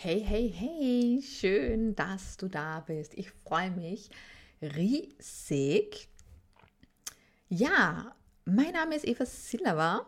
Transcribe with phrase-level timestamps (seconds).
[0.00, 3.14] Hey, hey, hey, schön, dass du da bist.
[3.14, 4.10] Ich freue mich
[4.62, 6.08] riesig.
[7.48, 8.14] Ja,
[8.44, 10.06] mein Name ist Eva Silva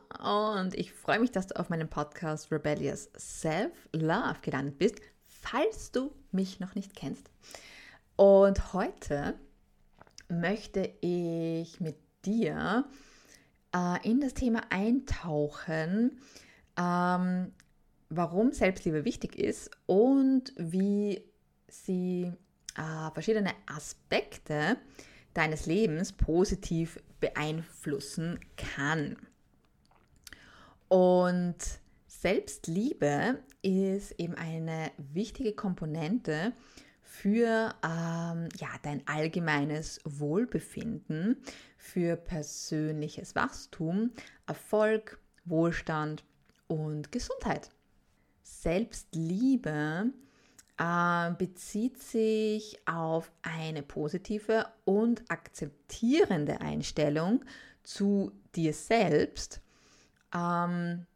[0.55, 6.13] und ich freue mich, dass du auf meinem Podcast Rebellious Self-Love gelandet bist, falls du
[6.31, 7.29] mich noch nicht kennst.
[8.15, 9.35] Und heute
[10.29, 12.85] möchte ich mit dir
[13.75, 16.21] äh, in das Thema eintauchen,
[16.77, 17.53] ähm,
[18.11, 21.23] warum Selbstliebe wichtig ist und wie
[21.69, 22.33] sie
[22.77, 24.77] äh, verschiedene Aspekte
[25.33, 29.17] deines Lebens positiv beeinflussen kann.
[30.89, 31.57] Und
[32.09, 36.53] Selbstliebe ist eben eine wichtige Komponente
[37.03, 41.37] für ähm, ja, dein allgemeines Wohlbefinden,
[41.77, 44.13] für persönliches Wachstum,
[44.47, 46.25] Erfolg, Wohlstand
[46.67, 47.71] und Gesundheit.
[48.51, 50.13] Selbstliebe
[50.79, 57.45] äh, bezieht sich auf eine positive und akzeptierende Einstellung
[57.83, 59.61] zu dir selbst,
[60.35, 61.07] ähm,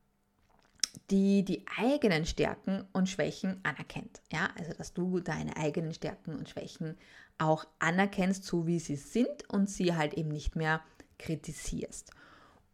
[1.10, 4.22] die die eigenen Stärken und Schwächen anerkennt.
[4.32, 6.96] Ja, also dass du deine eigenen Stärken und Schwächen
[7.38, 10.80] auch anerkennst, so wie sie sind und sie halt eben nicht mehr
[11.18, 12.10] kritisierst.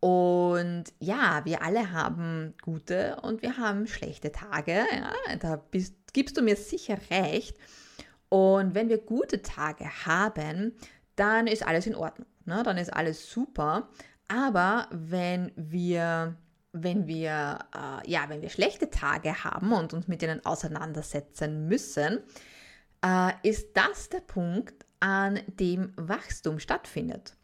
[0.01, 4.87] Und ja, wir alle haben gute und wir haben schlechte Tage.
[4.91, 7.59] Ja, da bist, gibst du mir sicher recht.
[8.31, 10.73] Und wenn wir gute Tage haben,
[11.17, 12.27] dann ist alles in Ordnung.
[12.47, 12.63] Ne?
[12.63, 13.91] Dann ist alles super.
[14.29, 16.37] Aber wenn wir,
[16.73, 22.21] wenn wir, äh, ja, wenn wir schlechte Tage haben und uns mit denen auseinandersetzen müssen,
[23.05, 27.35] äh, ist das der Punkt, an dem Wachstum stattfindet.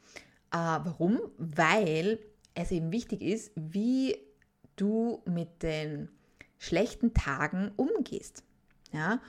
[0.53, 1.21] Äh, warum?
[1.39, 2.19] Weil
[2.57, 4.19] es eben wichtig ist, wie
[4.75, 6.09] du mit den
[6.59, 8.43] schlechten Tagen umgehst.
[8.93, 9.21] Ja?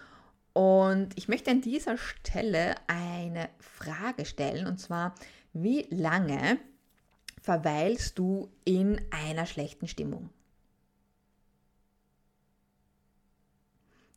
[0.54, 5.14] Und ich möchte an dieser Stelle eine Frage stellen, und zwar,
[5.54, 6.58] wie lange
[7.42, 10.30] verweilst du in einer schlechten Stimmung?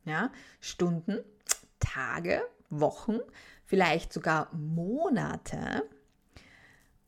[0.05, 1.19] Ja, Stunden,
[1.79, 3.19] Tage, Wochen,
[3.65, 5.89] vielleicht sogar Monate.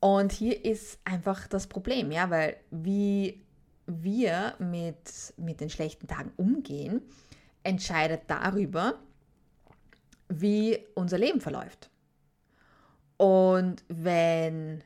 [0.02, 3.46] Und hier ist einfach das Problem, ja, weil wie
[3.86, 7.02] wir mit, mit den schlechten Tagen umgehen,
[7.62, 8.98] entscheidet darüber,
[10.28, 11.88] wie unser Leben verläuft.
[13.16, 14.82] Und wenn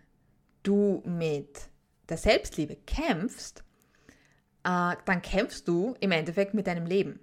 [0.62, 1.70] du mit
[2.10, 3.64] der Selbstliebe kämpfst,
[4.64, 7.20] äh, dann kämpfst du im Endeffekt mit deinem Leben,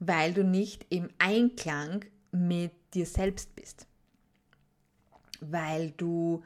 [0.00, 3.86] weil du nicht im Einklang mit dir selbst bist
[5.40, 6.42] weil du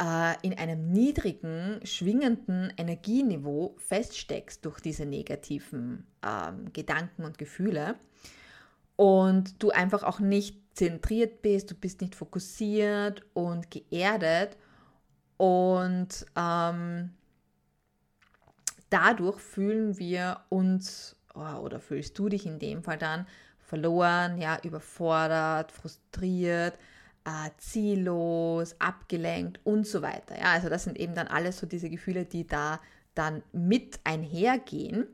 [0.00, 7.96] äh, in einem niedrigen, schwingenden Energieniveau feststeckst durch diese negativen ähm, Gedanken und Gefühle
[8.96, 14.56] und du einfach auch nicht zentriert bist, du bist nicht fokussiert und geerdet
[15.36, 17.10] und ähm,
[18.90, 23.26] dadurch fühlen wir uns oh, oder fühlst du dich in dem Fall dann
[23.60, 26.78] verloren, ja, überfordert, frustriert,
[27.24, 30.38] äh, ziellos, abgelenkt und so weiter.
[30.38, 32.80] Ja, also das sind eben dann alles so diese Gefühle, die da
[33.14, 35.06] dann mit einhergehen.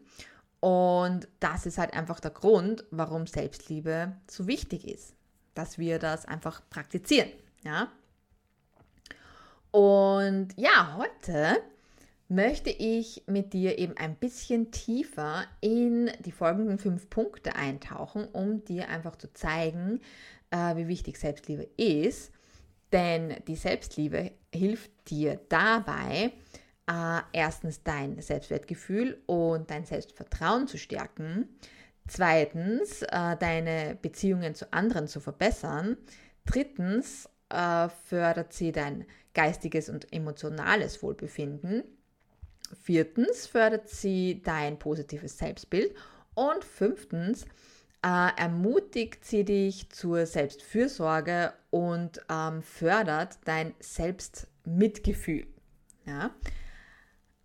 [0.61, 5.15] Und das ist halt einfach der Grund, warum Selbstliebe so wichtig ist,
[5.55, 7.31] dass wir das einfach praktizieren.
[7.65, 7.93] Ja.
[9.71, 11.63] Und ja, heute
[12.29, 18.65] möchte ich mit dir eben ein bisschen tiefer in die folgenden fünf Punkte eintauchen, um
[18.65, 20.01] dir einfach zu zeigen,
[20.51, 22.33] wie wichtig Selbstliebe ist.
[22.93, 26.33] Denn die Selbstliebe hilft dir dabei,
[26.89, 31.49] äh, erstens dein Selbstwertgefühl und dein Selbstvertrauen zu stärken.
[32.07, 35.99] Zweitens, äh, deine Beziehungen zu anderen zu verbessern.
[36.47, 39.05] Drittens, äh, fördert sie dein
[39.35, 41.85] geistiges und emotionales Wohlbefinden.
[42.83, 45.95] Viertens, fördert sie dein positives Selbstbild.
[46.35, 47.45] Und fünftens,
[48.03, 55.47] äh, ermutigt sie dich zur Selbstfürsorge und ähm, fördert dein Selbstmitgefühl.
[56.07, 56.31] Ja?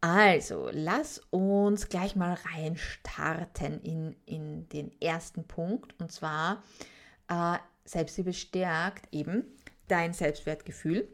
[0.01, 5.95] Also, lass uns gleich mal reinstarten in, in den ersten Punkt.
[5.99, 6.61] Und zwar,
[7.29, 9.45] äh, Selbstliebe stärkt eben
[9.87, 11.07] dein Selbstwertgefühl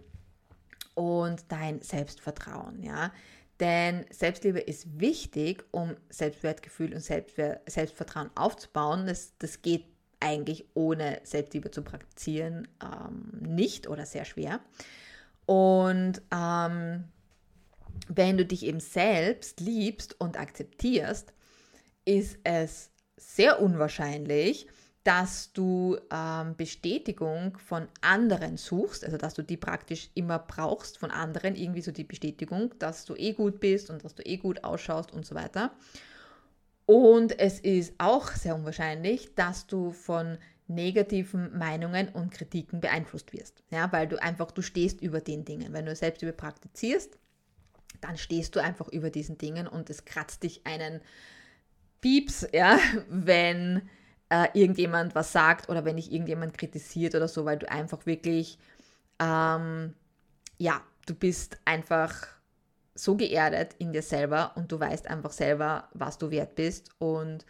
[0.96, 2.84] und dein Selbstvertrauen.
[2.84, 3.12] Ja?
[3.60, 9.06] Denn Selbstliebe ist wichtig, um Selbstwertgefühl und Selbstwer Selbstvertrauen aufzubauen.
[9.06, 9.86] Das, das geht
[10.22, 14.60] eigentlich ohne Selbstliebe zu praktizieren ähm, nicht oder sehr schwer.
[15.46, 17.06] Und ähm,
[18.08, 21.34] wenn du dich eben selbst liebst und akzeptierst,
[22.06, 24.68] ist es sehr unwahrscheinlich,
[25.04, 31.10] dass du ähm, Bestätigung von anderen suchst, also dass du die praktisch immer brauchst von
[31.10, 34.64] anderen, irgendwie so die Bestätigung, dass du eh gut bist und dass du eh gut
[34.64, 35.72] ausschaust und so weiter.
[36.86, 40.38] Und es ist auch sehr unwahrscheinlich, dass du von
[40.68, 43.64] negativen Meinungen und Kritiken beeinflusst wirst.
[43.72, 45.74] Ja, weil du einfach, du stehst über den Dingen.
[45.74, 47.18] Wenn du selbst über praktizierst,
[48.02, 51.02] dann stehst du einfach über diesen Dingen und es kratzt dich einen
[52.02, 52.80] Pieps, ja,
[53.10, 53.90] wenn
[54.30, 58.60] äh, irgendjemand was sagt oder wenn dich irgendjemand kritisiert oder so, weil du einfach wirklich,
[59.20, 59.94] ähm,
[60.58, 62.28] ja, du bist einfach
[62.96, 67.46] so geerdet in dir selber und du weißt einfach selber, was du wert bist und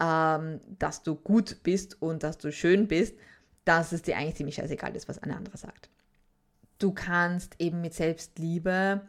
[0.00, 3.16] ähm, dass du gut bist und dass du schön bist,
[3.64, 5.90] dass es dir eigentlich ziemlich scheißegal ist, was ein anderer sagt.
[6.78, 9.02] Du kannst eben mit Selbstliebe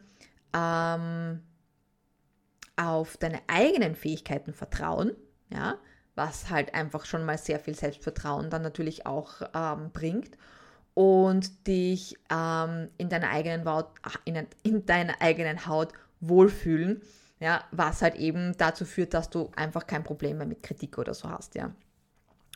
[0.54, 1.40] ähm,
[2.76, 5.12] auf deine eigenen Fähigkeiten vertrauen,
[5.50, 5.78] ja,
[6.14, 10.36] was halt einfach schon mal sehr viel Selbstvertrauen dann natürlich auch ähm, bringt
[10.94, 13.88] und dich ähm, in, deiner eigenen Haut,
[14.24, 17.02] in, in deiner eigenen Haut wohlfühlen,
[17.40, 21.14] ja, was halt eben dazu führt, dass du einfach kein Problem mehr mit Kritik oder
[21.14, 21.74] so hast, ja.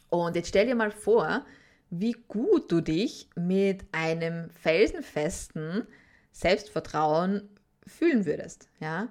[0.08, 1.44] Und jetzt stell dir mal vor,
[1.90, 5.86] wie gut du dich mit einem felsenfesten
[6.30, 7.48] Selbstvertrauen
[7.86, 9.08] fühlen würdest, ja.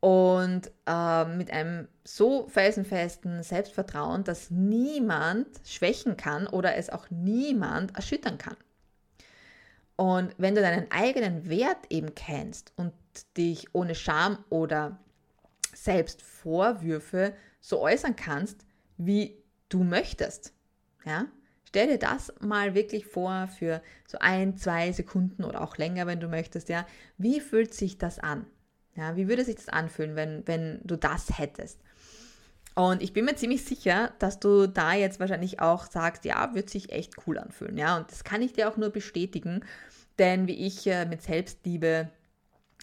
[0.00, 7.96] Und äh, mit einem so felsenfesten Selbstvertrauen, dass niemand schwächen kann oder es auch niemand
[7.96, 8.56] erschüttern kann.
[9.96, 12.92] Und wenn du deinen eigenen Wert eben kennst und
[13.36, 14.96] dich ohne Scham oder
[15.74, 18.64] Selbstvorwürfe so äußern kannst,
[18.96, 20.52] wie du möchtest,
[21.04, 21.26] ja,
[21.64, 26.20] stell dir das mal wirklich vor für so ein, zwei Sekunden oder auch länger, wenn
[26.20, 26.86] du möchtest, ja,
[27.16, 28.46] wie fühlt sich das an?
[28.98, 31.78] Ja, wie würde sich das anfühlen, wenn, wenn du das hättest?
[32.74, 36.68] Und ich bin mir ziemlich sicher, dass du da jetzt wahrscheinlich auch sagst, ja, wird
[36.68, 37.76] sich echt cool anfühlen.
[37.76, 39.64] Ja, und das kann ich dir auch nur bestätigen,
[40.18, 42.08] denn wie ich äh, mit Selbstliebe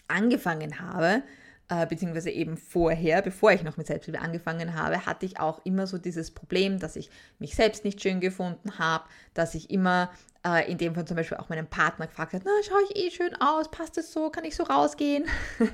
[0.07, 1.21] angefangen habe,
[1.67, 5.87] äh, beziehungsweise eben vorher, bevor ich noch mit Selbstliebe angefangen habe, hatte ich auch immer
[5.87, 7.09] so dieses Problem, dass ich
[7.39, 10.11] mich selbst nicht schön gefunden habe, dass ich immer
[10.45, 13.11] äh, in dem Fall zum Beispiel auch meinen Partner gefragt habe, na, schaue ich eh
[13.11, 15.25] schön aus, passt es so, kann ich so rausgehen?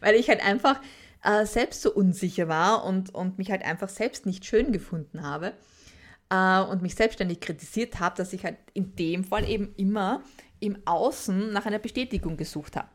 [0.00, 0.80] Weil ich halt einfach
[1.24, 5.52] äh, selbst so unsicher war und, und mich halt einfach selbst nicht schön gefunden habe
[6.30, 10.22] äh, und mich selbstständig kritisiert habe, dass ich halt in dem Fall eben immer
[10.60, 12.88] im Außen nach einer Bestätigung gesucht habe.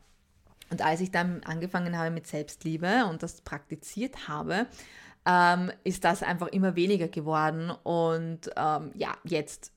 [0.71, 4.67] Und als ich dann angefangen habe mit Selbstliebe und das praktiziert habe,
[5.25, 7.71] ähm, ist das einfach immer weniger geworden.
[7.83, 9.71] Und ähm, ja, jetzt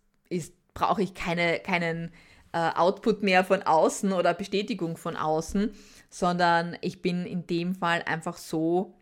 [0.75, 2.11] brauche ich keine, keinen
[2.53, 5.75] äh, Output mehr von außen oder Bestätigung von außen,
[6.11, 8.95] sondern ich bin in dem Fall einfach so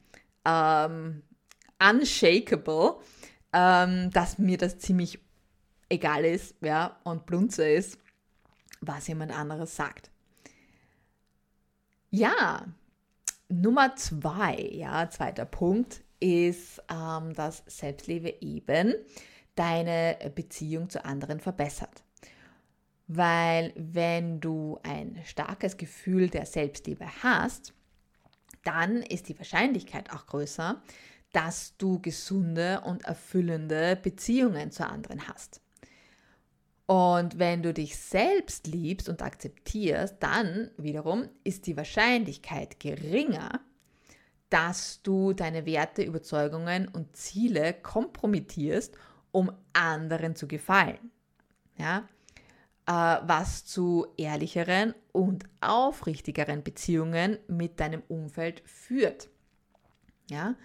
[0.44, 1.22] ähm,
[1.80, 2.96] unshakable,
[3.52, 5.18] ähm, dass mir das ziemlich
[5.88, 7.98] egal ist, ja, und blunze ist,
[8.80, 10.10] was jemand anderes sagt.
[12.10, 12.66] Ja,
[13.48, 18.94] Nummer zwei, ja, zweiter Punkt ist, ähm, dass Selbstliebe eben
[19.54, 22.02] deine Beziehung zu anderen verbessert.
[23.06, 27.74] Weil wenn du ein starkes Gefühl der Selbstliebe hast,
[28.64, 30.82] dann ist die Wahrscheinlichkeit auch größer,
[31.32, 35.60] dass du gesunde und erfüllende Beziehungen zu anderen hast.
[36.90, 43.60] Und wenn du dich selbst liebst und akzeptierst, dann wiederum ist die Wahrscheinlichkeit geringer,
[44.48, 48.96] dass du deine Werte, Überzeugungen und Ziele kompromittierst,
[49.30, 51.12] um anderen zu gefallen.
[51.76, 52.08] Ja?
[52.86, 59.28] Äh, was zu ehrlicheren und aufrichtigeren Beziehungen mit deinem Umfeld führt.
[60.28, 60.56] Ja?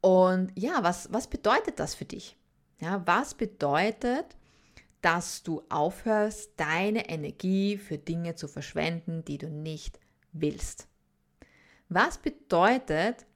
[0.00, 2.34] Und ja, was, was bedeutet das für dich?
[2.80, 4.24] Ja, was bedeutet,
[5.04, 10.00] dass du aufhörst, deine Energie für Dinge zu verschwenden, die du nicht
[10.32, 10.88] willst.
[11.90, 13.26] Was bedeutet,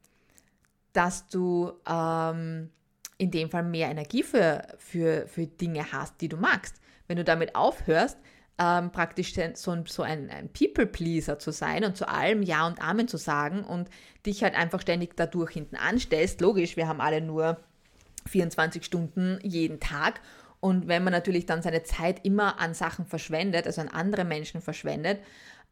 [0.94, 2.70] dass du ähm,
[3.18, 6.76] in dem Fall mehr Energie für, für, für Dinge hast, die du magst?
[7.06, 8.16] Wenn du damit aufhörst,
[8.58, 13.08] ähm, praktisch so, so ein, ein People-Pleaser zu sein und zu allem Ja und Amen
[13.08, 13.90] zu sagen und
[14.25, 16.40] dich halt einfach ständig dadurch hinten anstellst.
[16.40, 17.60] Logisch, wir haben alle nur
[18.26, 20.22] 24 Stunden jeden Tag
[20.60, 24.60] und wenn man natürlich dann seine Zeit immer an Sachen verschwendet, also an andere Menschen
[24.60, 25.20] verschwendet,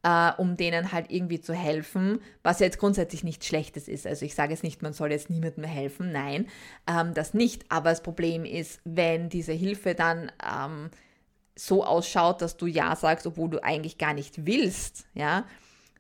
[0.03, 4.07] äh, um denen halt irgendwie zu helfen, was jetzt grundsätzlich nichts Schlechtes ist.
[4.07, 6.47] Also ich sage jetzt nicht, man soll jetzt niemandem helfen, nein,
[6.87, 7.65] ähm, das nicht.
[7.71, 10.91] Aber das Problem ist, wenn diese Hilfe dann ähm,
[11.57, 15.45] so ausschaut, dass du Ja sagst, obwohl du eigentlich gar nicht willst, ja,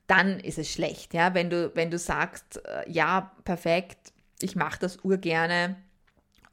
[0.07, 1.15] dann ist es schlecht.
[1.15, 5.77] Ja, wenn du, wenn du sagst, äh, ja, perfekt, ich mache das urgerne,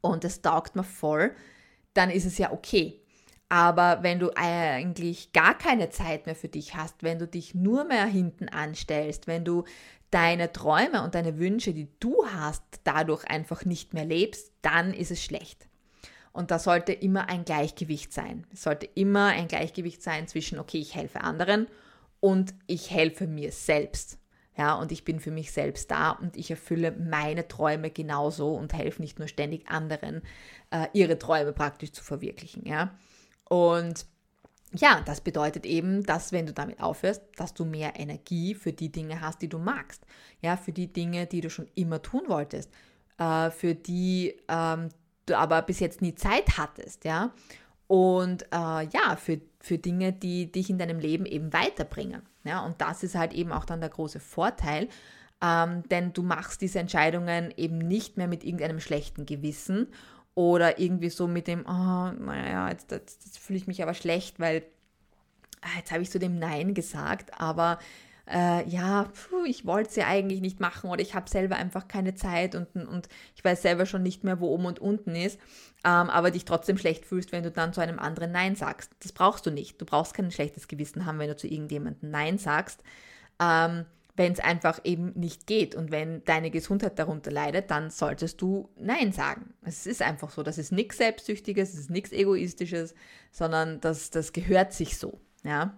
[0.03, 1.33] und es taugt mir voll,
[1.93, 2.99] dann ist es ja okay.
[3.49, 7.83] Aber wenn du eigentlich gar keine Zeit mehr für dich hast, wenn du dich nur
[7.83, 9.63] mehr hinten anstellst, wenn du
[10.09, 15.11] deine Träume und deine Wünsche, die du hast, dadurch einfach nicht mehr lebst, dann ist
[15.11, 15.67] es schlecht.
[16.31, 18.47] Und da sollte immer ein Gleichgewicht sein.
[18.51, 21.67] Es sollte immer ein Gleichgewicht sein zwischen, okay, ich helfe anderen
[22.19, 24.17] und ich helfe mir selbst.
[24.57, 28.73] Ja, und ich bin für mich selbst da und ich erfülle meine Träume genauso und
[28.73, 30.21] helfe nicht nur ständig anderen,
[30.69, 32.65] äh, ihre Träume praktisch zu verwirklichen.
[32.65, 32.95] Ja,
[33.49, 34.05] und
[34.75, 38.91] ja, das bedeutet eben, dass wenn du damit aufhörst, dass du mehr Energie für die
[38.91, 40.05] Dinge hast, die du magst.
[40.41, 42.71] Ja, für die Dinge, die du schon immer tun wolltest,
[43.19, 44.89] äh, für die ähm,
[45.25, 47.05] du aber bis jetzt nie Zeit hattest.
[47.05, 47.33] Ja,
[47.87, 52.23] und äh, ja, für, für Dinge, die dich in deinem Leben eben weiterbringen.
[52.43, 54.89] Ja, und das ist halt eben auch dann der große Vorteil,
[55.41, 59.87] ähm, denn du machst diese Entscheidungen eben nicht mehr mit irgendeinem schlechten Gewissen
[60.35, 64.39] oder irgendwie so mit dem, oh, naja, jetzt, jetzt, jetzt fühle ich mich aber schlecht,
[64.39, 64.63] weil
[65.61, 67.79] ah, jetzt habe ich zu dem Nein gesagt, aber
[68.29, 71.87] äh, ja, puh, ich wollte es ja eigentlich nicht machen oder ich habe selber einfach
[71.87, 75.39] keine Zeit und, und ich weiß selber schon nicht mehr, wo oben und unten ist,
[75.83, 78.91] ähm, aber dich trotzdem schlecht fühlst, wenn du dann zu einem anderen Nein sagst.
[79.01, 79.79] Das brauchst du nicht.
[79.81, 82.81] Du brauchst kein schlechtes Gewissen haben, wenn du zu irgendjemandem Nein sagst.
[83.41, 88.41] Ähm, wenn es einfach eben nicht geht und wenn deine Gesundheit darunter leidet, dann solltest
[88.41, 89.53] du Nein sagen.
[89.63, 90.43] Es ist einfach so.
[90.43, 92.93] Das ist nichts Selbstsüchtiges, es ist nichts Egoistisches,
[93.31, 95.19] sondern das, das gehört sich so.
[95.43, 95.77] Ja.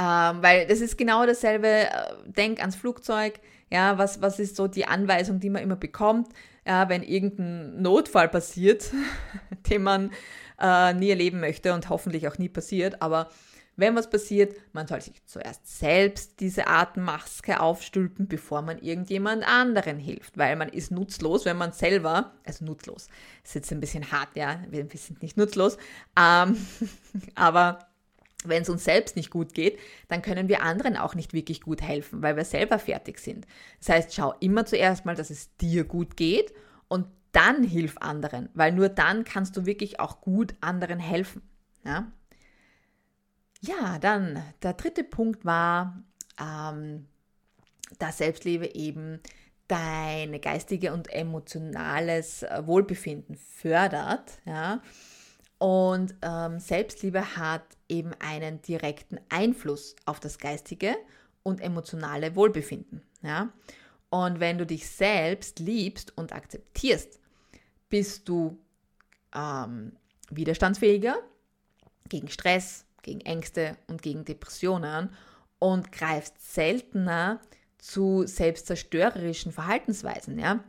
[0.00, 1.90] Ähm, weil das ist genau dasselbe, äh,
[2.24, 3.38] denk ans Flugzeug,
[3.70, 6.28] ja, was, was ist so die Anweisung, die man immer bekommt,
[6.66, 8.90] ja, wenn irgendein Notfall passiert,
[9.68, 10.10] den man
[10.58, 13.28] äh, nie erleben möchte und hoffentlich auch nie passiert, aber
[13.76, 19.98] wenn was passiert, man soll sich zuerst selbst diese Atemmaske aufstülpen, bevor man irgendjemand anderen
[19.98, 23.08] hilft, weil man ist nutzlos, wenn man selber, also nutzlos,
[23.44, 25.76] ist jetzt ein bisschen hart, ja, wir sind nicht nutzlos,
[26.18, 26.56] ähm,
[27.34, 27.89] aber
[28.44, 29.78] wenn es uns selbst nicht gut geht,
[30.08, 33.46] dann können wir anderen auch nicht wirklich gut helfen, weil wir selber fertig sind.
[33.80, 36.52] Das heißt, schau immer zuerst mal, dass es dir gut geht
[36.88, 41.42] und dann hilf anderen, weil nur dann kannst du wirklich auch gut anderen helfen.
[41.84, 42.10] Ja,
[43.60, 46.02] ja dann der dritte Punkt war,
[46.40, 47.06] ähm,
[47.98, 49.20] dass Selbstliebe eben
[49.68, 54.40] deine geistige und emotionales Wohlbefinden fördert.
[54.44, 54.82] Ja,
[55.60, 60.96] und ähm, Selbstliebe hat eben einen direkten Einfluss auf das geistige
[61.42, 63.02] und emotionale Wohlbefinden.
[63.22, 63.52] Ja?
[64.08, 67.20] Und wenn du dich selbst liebst und akzeptierst,
[67.90, 68.58] bist du
[69.34, 69.92] ähm,
[70.30, 71.18] widerstandsfähiger
[72.08, 75.14] gegen Stress, gegen Ängste und gegen Depressionen
[75.58, 77.38] und greifst seltener
[77.76, 80.64] zu selbstzerstörerischen Verhaltensweisen, ja?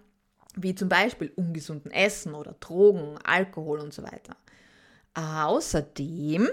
[0.57, 4.35] wie zum Beispiel ungesunden Essen oder Drogen, Alkohol und so weiter.
[5.13, 6.49] Außerdem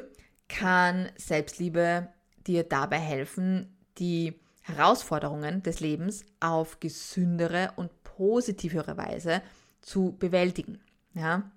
[0.49, 2.09] kann Selbstliebe
[2.47, 9.43] dir dabei helfen, die Herausforderungen des Lebens auf gesündere und positivere Weise
[9.81, 10.81] zu bewältigen.
[11.15, 11.51] Ja?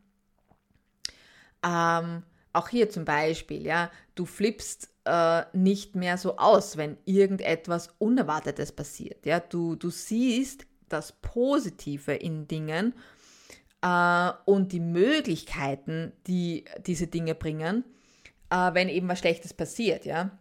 [1.64, 7.90] Ähm, auch hier zum Beispiel, ja, du flippst äh, nicht mehr so aus, wenn irgendetwas
[7.98, 9.26] Unerwartetes passiert.
[9.26, 9.40] Ja?
[9.40, 12.94] Du, du siehst das Positive in Dingen
[13.82, 17.84] äh, und die Möglichkeiten, die diese Dinge bringen,
[18.50, 20.32] äh, wenn eben was Schlechtes passiert, ja.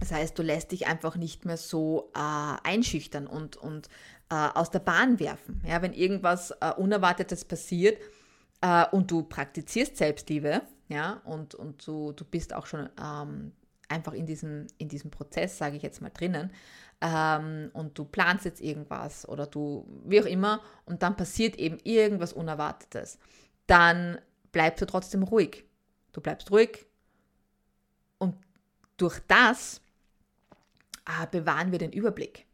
[0.00, 3.88] Das heißt, du lässt dich einfach nicht mehr so äh, einschüchtern und, und
[4.28, 5.60] aus der Bahn werfen.
[5.68, 7.98] Ja, wenn irgendwas Unerwartetes passiert
[8.90, 13.52] und du praktizierst Selbstliebe, ja, und, und du, du bist auch schon ähm,
[13.88, 16.50] einfach in diesem, in diesem Prozess, sage ich jetzt mal, drinnen,
[17.02, 21.78] ähm, und du planst jetzt irgendwas oder du, wie auch immer, und dann passiert eben
[21.82, 23.18] irgendwas Unerwartetes,
[23.66, 24.18] dann
[24.52, 25.64] bleibst du trotzdem ruhig.
[26.12, 26.86] Du bleibst ruhig
[28.18, 28.36] und
[28.96, 29.80] durch das
[31.06, 32.46] äh, bewahren wir den Überblick.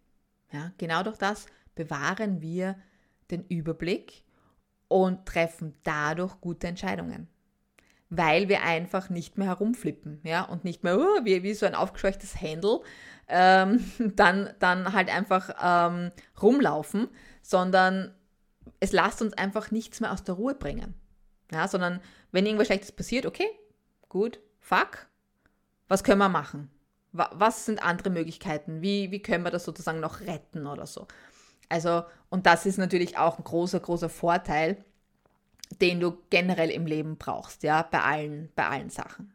[0.51, 2.77] Ja, genau durch das bewahren wir
[3.31, 4.25] den Überblick
[4.89, 7.29] und treffen dadurch gute Entscheidungen
[8.11, 11.75] weil wir einfach nicht mehr herumflippen, ja, und nicht mehr uh, wie, wie so ein
[11.75, 12.81] aufgescheuchtes Händel
[13.29, 13.85] ähm,
[14.17, 17.09] dann, dann halt einfach ähm, rumlaufen,
[17.43, 18.15] sondern
[18.81, 20.95] es lasst uns einfach nichts mehr aus der Ruhe bringen.
[21.51, 23.49] Ja, sondern wenn irgendwas Schlechtes passiert, okay,
[24.09, 25.07] gut, fuck,
[25.89, 26.71] was können wir machen?
[27.13, 28.83] Was sind andere Möglichkeiten?
[28.83, 31.09] Wie, wie können wir das sozusagen noch retten oder so?
[31.71, 34.85] Also, und das ist natürlich auch ein großer, großer Vorteil,
[35.81, 39.33] den du generell im Leben brauchst, ja, bei allen, bei allen Sachen.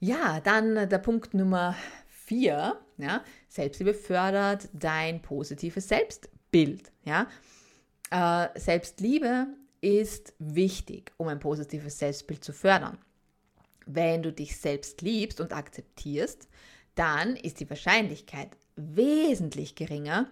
[0.00, 1.76] Ja, dann der Punkt Nummer
[2.24, 7.26] vier, ja, Selbstliebe fördert dein positives Selbstbild, ja.
[8.10, 9.48] äh, Selbstliebe
[9.80, 12.98] ist wichtig, um ein positives Selbstbild zu fördern.
[13.86, 16.48] Wenn du dich selbst liebst und akzeptierst,
[16.94, 20.30] dann ist die Wahrscheinlichkeit wesentlich geringer,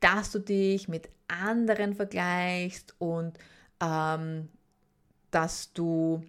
[0.00, 3.38] dass du dich mit anderen vergleichst und
[3.80, 4.48] ähm,
[5.30, 6.22] dass du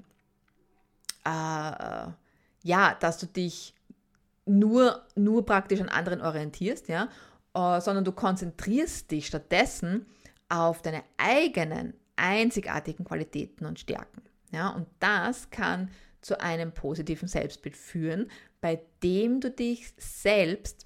[1.26, 2.08] äh,
[2.64, 3.74] ja, dass du dich
[4.52, 7.10] nur, nur praktisch an anderen orientierst, ja,
[7.54, 10.06] äh, sondern du konzentrierst dich stattdessen
[10.50, 14.22] auf deine eigenen einzigartigen Qualitäten und Stärken.
[14.52, 15.90] Ja, und das kann
[16.20, 18.30] zu einem positiven Selbstbild führen,
[18.60, 20.86] bei dem du dich selbst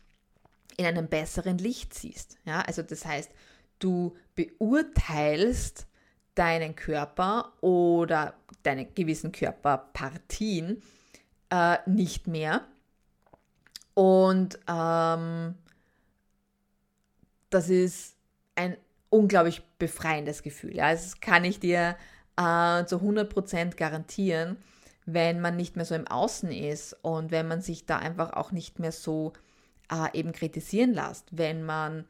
[0.77, 2.38] in einem besseren Licht siehst.
[2.45, 3.31] Ja, also das heißt,
[3.79, 5.88] du beurteilst
[6.36, 10.81] deinen Körper oder deine gewissen Körperpartien
[11.50, 12.67] äh, nicht mehr.
[13.96, 15.56] Und ähm,
[17.50, 18.16] das ist
[18.56, 18.78] ein
[19.10, 20.75] unglaublich befreiendes Gefühl.
[20.75, 21.96] Ja, das kann ich dir
[22.38, 24.58] äh, zu 100% garantieren,
[25.06, 28.52] wenn man nicht mehr so im Außen ist und wenn man sich da einfach auch
[28.52, 29.34] nicht mehr so
[29.92, 32.06] äh, eben kritisieren lässt, wenn man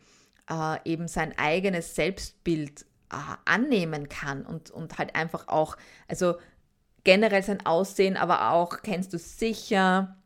[0.49, 3.15] äh, eben sein eigenes Selbstbild äh,
[3.45, 5.77] annehmen kann und, und halt einfach auch,
[6.07, 6.35] also
[7.03, 10.17] generell sein Aussehen, aber auch kennst du sicher,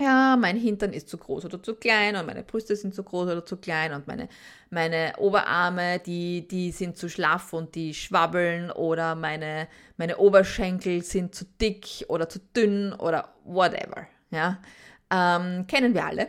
[0.00, 3.30] ja, mein Hintern ist zu groß oder zu klein und meine Brüste sind zu groß
[3.30, 4.28] oder zu klein und meine,
[4.70, 11.34] meine Oberarme, die, die sind zu schlaff und die schwabbeln oder meine, meine Oberschenkel sind
[11.34, 14.06] zu dick oder zu dünn oder whatever.
[14.30, 14.58] Ja,
[15.10, 16.28] ähm, kennen wir alle.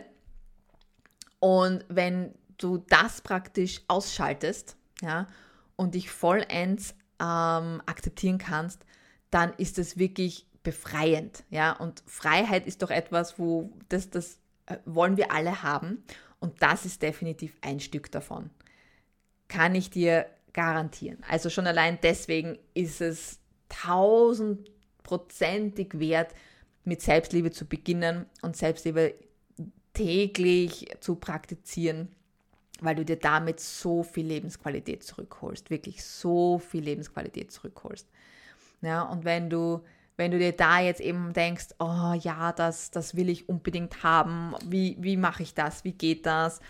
[1.40, 5.26] Und wenn du das praktisch ausschaltest, ja,
[5.76, 8.84] und dich vollends ähm, akzeptieren kannst,
[9.30, 11.44] dann ist es wirklich befreiend.
[11.50, 11.72] Ja?
[11.72, 16.04] Und Freiheit ist doch etwas, wo das, das äh, wollen wir alle haben.
[16.40, 18.50] Und das ist definitiv ein Stück davon.
[19.48, 21.18] Kann ich dir garantieren.
[21.28, 26.34] Also schon allein deswegen ist es tausendprozentig wert,
[26.84, 29.14] mit Selbstliebe zu beginnen und Selbstliebe
[29.94, 32.08] täglich zu praktizieren,
[32.80, 38.08] weil du dir damit so viel Lebensqualität zurückholst, wirklich so viel Lebensqualität zurückholst.
[38.80, 39.84] Ja, und wenn du,
[40.16, 44.54] wenn du dir da jetzt eben denkst, oh ja, das, das will ich unbedingt haben,
[44.64, 46.60] wie, wie mache ich das, wie geht das?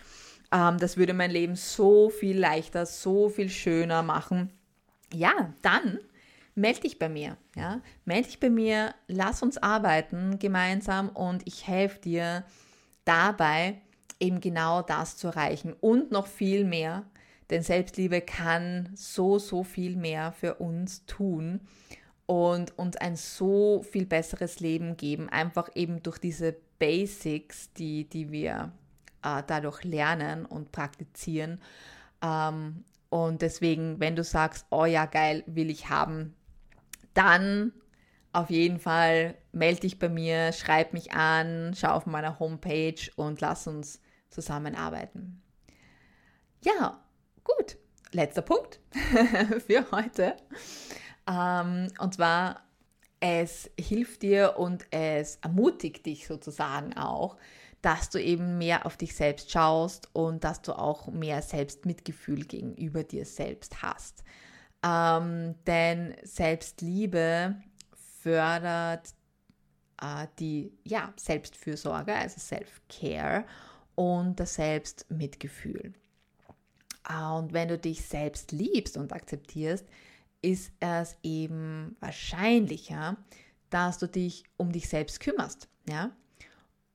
[0.51, 4.51] Ähm, das würde mein Leben so viel leichter, so viel schöner machen.
[5.13, 5.99] Ja, dann
[6.55, 7.37] melde dich bei mir.
[7.55, 7.81] Ja?
[8.05, 12.45] Melde dich bei mir, lass uns arbeiten gemeinsam und ich helfe dir
[13.05, 13.81] dabei,
[14.19, 17.03] eben genau das zu erreichen und noch viel mehr.
[17.49, 21.59] Denn Selbstliebe kann so, so viel mehr für uns tun
[22.25, 28.31] und uns ein so viel besseres Leben geben, einfach eben durch diese Basics, die, die
[28.31, 28.71] wir
[29.23, 31.61] äh, dadurch lernen und praktizieren.
[32.21, 36.35] Ähm, und deswegen, wenn du sagst, oh ja, geil, will ich haben,
[37.13, 37.73] dann
[38.31, 43.39] auf jeden Fall melde dich bei mir, schreib mich an, schau auf meiner Homepage und
[43.41, 45.43] lass uns zusammenarbeiten.
[46.63, 46.99] Ja,
[47.43, 47.77] gut.
[48.11, 48.79] Letzter Punkt
[49.67, 50.35] für heute.
[51.29, 52.61] Ähm, und zwar,
[53.19, 57.37] es hilft dir und es ermutigt dich sozusagen auch,
[57.81, 63.03] dass du eben mehr auf dich selbst schaust und dass du auch mehr Selbstmitgefühl gegenüber
[63.03, 64.23] dir selbst hast.
[64.85, 67.55] Ähm, denn Selbstliebe
[68.21, 69.13] fördert
[70.01, 73.45] äh, die ja, Selbstfürsorge, also Self-Care
[73.95, 75.93] und das Selbstmitgefühl.
[77.09, 79.85] Äh, und wenn du dich selbst liebst und akzeptierst,
[80.43, 83.17] ist es eben wahrscheinlicher,
[83.69, 86.11] dass du dich um dich selbst kümmerst, ja?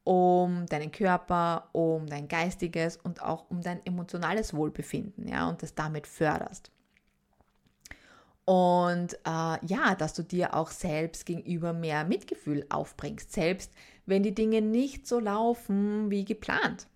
[0.05, 5.75] Um deinen Körper, um dein geistiges und auch um dein emotionales Wohlbefinden, ja, und das
[5.75, 6.71] damit förderst.
[8.45, 13.73] Und äh, ja, dass du dir auch selbst gegenüber mehr Mitgefühl aufbringst, selbst
[14.07, 16.87] wenn die Dinge nicht so laufen wie geplant.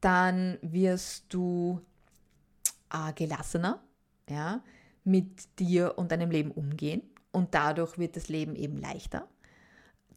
[0.00, 1.80] Dann wirst du
[2.92, 3.80] äh, gelassener,
[4.28, 4.62] ja,
[5.04, 9.28] mit dir und deinem Leben umgehen und dadurch wird das Leben eben leichter.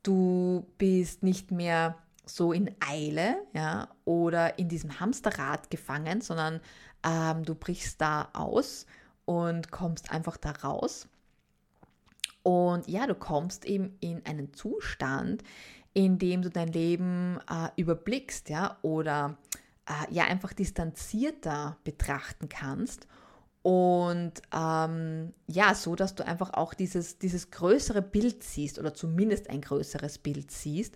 [0.01, 6.61] Du bist nicht mehr so in Eile ja, oder in diesem Hamsterrad gefangen, sondern
[7.05, 8.85] ähm, du brichst da aus
[9.25, 11.07] und kommst einfach da raus.
[12.43, 15.43] Und ja, du kommst eben in einen Zustand,
[15.93, 19.37] in dem du dein Leben äh, überblickst, ja, oder
[19.87, 23.07] äh, ja einfach distanzierter betrachten kannst
[23.63, 29.49] und ähm, ja, so dass du einfach auch dieses, dieses größere Bild siehst oder zumindest
[29.49, 30.95] ein größeres Bild siehst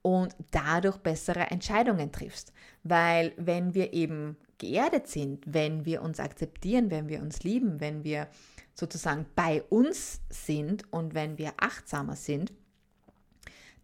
[0.00, 2.52] und dadurch bessere Entscheidungen triffst.
[2.84, 8.04] Weil wenn wir eben geerdet sind, wenn wir uns akzeptieren, wenn wir uns lieben, wenn
[8.04, 8.28] wir
[8.74, 12.52] sozusagen bei uns sind und wenn wir achtsamer sind,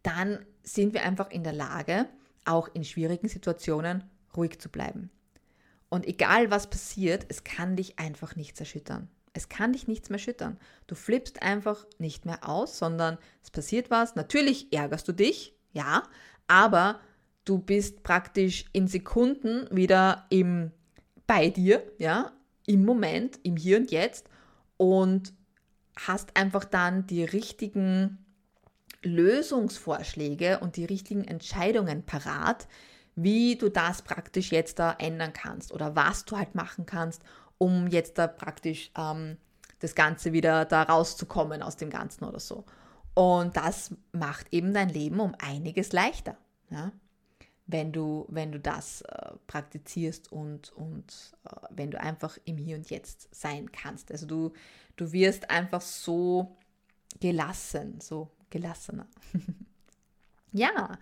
[0.04, 2.06] dann sind wir einfach in der Lage,
[2.44, 4.04] auch in schwierigen Situationen
[4.36, 5.10] ruhig zu bleiben.
[5.90, 9.11] Und egal was passiert, es kann dich einfach nichts erschüttern.
[9.33, 10.59] Es kann dich nichts mehr schüttern.
[10.87, 14.16] Du flippst einfach nicht mehr aus, sondern es passiert was.
[14.16, 16.05] Natürlich ärgerst du dich, ja,
[16.48, 17.00] aber
[17.44, 20.70] du bist praktisch in Sekunden wieder im,
[21.26, 22.33] bei dir, ja,
[22.66, 24.29] im Moment, im Hier und Jetzt
[24.76, 25.33] und
[25.96, 28.18] hast einfach dann die richtigen
[29.03, 32.68] Lösungsvorschläge und die richtigen Entscheidungen parat,
[33.16, 37.23] wie du das praktisch jetzt da ändern kannst oder was du halt machen kannst,
[37.59, 39.37] um jetzt da praktisch ähm,
[39.81, 42.64] das Ganze wieder da rauszukommen aus dem Ganzen oder so.
[43.14, 46.37] Und das macht eben dein Leben um einiges leichter,
[46.70, 46.92] ja?
[47.66, 52.77] wenn, du, wenn du das äh, praktizierst und, und äh, wenn du einfach im Hier
[52.77, 54.11] und Jetzt sein kannst.
[54.11, 54.53] Also du,
[54.96, 56.57] du wirst einfach so
[57.20, 59.07] gelassen, so gelassener.
[60.53, 60.99] ja,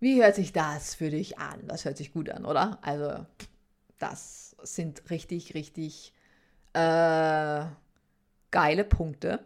[0.00, 1.60] wie hört sich das für dich an?
[1.66, 2.78] Das hört sich gut an, oder?
[2.82, 3.26] Also
[3.98, 6.12] das sind richtig, richtig
[6.72, 7.64] äh,
[8.50, 9.44] geile Punkte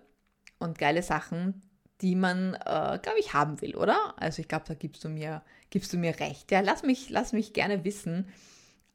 [0.59, 1.63] und geile Sachen,
[2.01, 4.15] die man, äh, glaube ich, haben will, oder?
[4.17, 6.51] Also ich glaube, da gibst du mir, gibst du mir recht.
[6.51, 8.29] Ja, lass mich, lass mich gerne wissen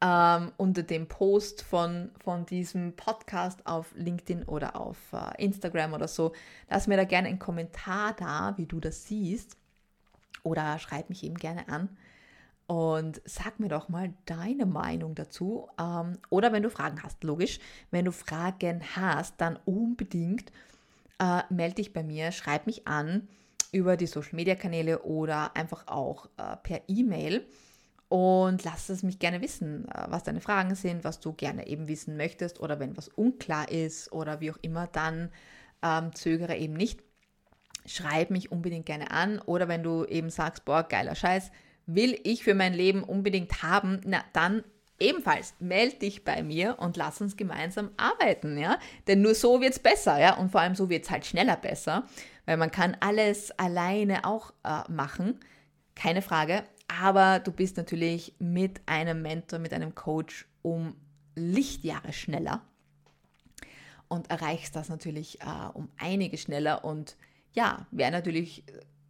[0.02, 6.08] ähm, unter dem Post von, von diesem Podcast auf LinkedIn oder auf äh, Instagram oder
[6.08, 6.34] so.
[6.70, 9.58] Lass mir da gerne einen Kommentar da, wie du das siehst.
[10.44, 11.90] Oder schreib mich eben gerne an
[12.68, 15.68] und sag mir doch mal deine Meinung dazu.
[15.80, 17.60] Ähm, oder wenn du Fragen hast, logisch.
[17.90, 20.52] Wenn du Fragen hast, dann unbedingt
[21.20, 23.28] äh, melde dich bei mir, schreib mich an
[23.72, 27.46] über die Social Media Kanäle oder einfach auch äh, per E-Mail
[28.10, 31.88] und lass es mich gerne wissen, äh, was deine Fragen sind, was du gerne eben
[31.88, 35.32] wissen möchtest oder wenn was unklar ist oder wie auch immer, dann
[35.84, 37.02] ähm, zögere eben nicht.
[37.90, 41.52] Schreib mich unbedingt gerne an oder wenn du eben sagst, boah, geiler Scheiß,
[41.88, 44.64] will ich für mein Leben unbedingt haben, na dann
[45.00, 48.78] ebenfalls melde dich bei mir und lass uns gemeinsam arbeiten, ja?
[49.08, 50.36] Denn nur so wird es besser, ja?
[50.36, 52.04] Und vor allem so wird es halt schneller besser,
[52.46, 55.40] weil man kann alles alleine auch äh, machen,
[55.96, 60.96] keine Frage, aber du bist natürlich mit einem Mentor, mit einem Coach um
[61.36, 62.62] Lichtjahre schneller
[64.10, 67.16] und erreichst das natürlich äh, um einige schneller und
[67.54, 68.64] ja, wäre natürlich,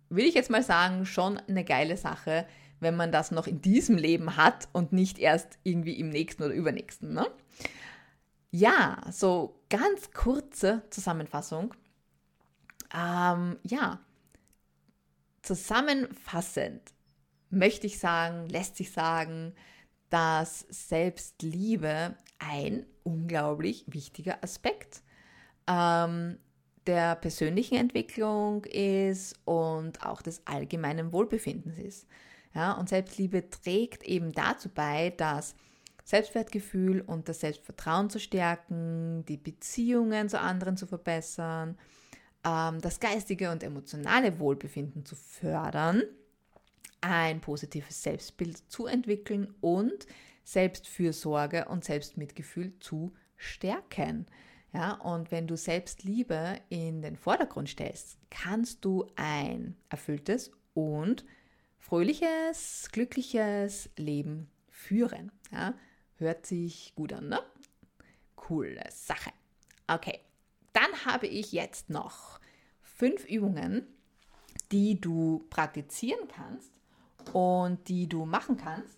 [0.09, 2.45] will ich jetzt mal sagen, schon eine geile Sache,
[2.79, 6.53] wenn man das noch in diesem Leben hat und nicht erst irgendwie im nächsten oder
[6.53, 7.13] übernächsten.
[7.13, 7.27] Ne?
[8.51, 11.73] Ja, so ganz kurze Zusammenfassung.
[12.95, 13.99] Ähm, ja,
[15.41, 16.81] zusammenfassend
[17.49, 19.53] möchte ich sagen, lässt sich sagen,
[20.09, 25.03] dass Selbstliebe ein unglaublich wichtiger Aspekt
[25.67, 26.39] ähm,
[26.87, 32.07] der persönlichen Entwicklung ist und auch des allgemeinen Wohlbefindens ist.
[32.55, 35.55] Ja, und Selbstliebe trägt eben dazu bei, das
[36.03, 41.77] Selbstwertgefühl und das Selbstvertrauen zu stärken, die Beziehungen zu anderen zu verbessern,
[42.43, 46.01] ähm, das geistige und emotionale Wohlbefinden zu fördern
[47.01, 50.07] ein positives Selbstbild zu entwickeln und
[50.43, 54.25] Selbstfürsorge und Selbstmitgefühl zu stärken.
[54.73, 61.25] Ja, und wenn du Selbstliebe in den Vordergrund stellst, kannst du ein erfülltes und
[61.79, 65.31] fröhliches, glückliches Leben führen.
[65.51, 65.73] Ja,
[66.17, 67.39] hört sich gut an, ne?
[68.35, 69.31] Coole Sache.
[69.87, 70.19] Okay,
[70.73, 72.39] dann habe ich jetzt noch
[72.81, 73.87] fünf Übungen,
[74.71, 76.71] die du praktizieren kannst,
[77.33, 78.97] und die du machen kannst,